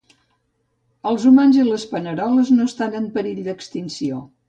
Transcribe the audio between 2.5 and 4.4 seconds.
no estan en perill d'extinció.